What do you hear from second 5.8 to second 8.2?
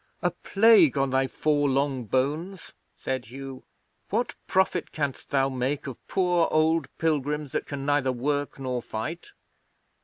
of poor old pilgrims that can neither